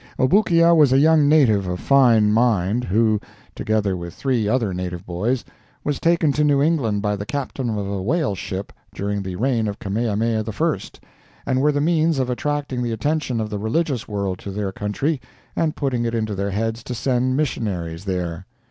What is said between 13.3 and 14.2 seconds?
of the religious